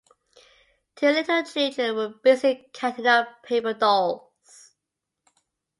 Two 0.95 1.09
little 1.09 1.43
children 1.43 1.95
were 1.95 2.07
busy 2.07 2.67
cutting 2.73 3.05
up 3.05 3.43
paper 3.43 3.75
dolls. 3.75 4.71